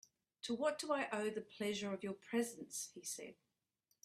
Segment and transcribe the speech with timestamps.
[0.45, 3.35] "To what do I owe the pleasure of your presence," he said.